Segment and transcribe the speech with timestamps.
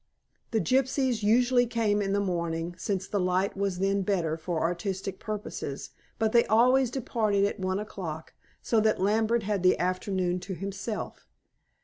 [0.49, 5.19] The gypsies usually came in the morning, since the light was then better for artistic
[5.19, 8.33] purposes, but they always departed at one o'clock,
[8.63, 11.27] so that Lambert had the afternoon to himself.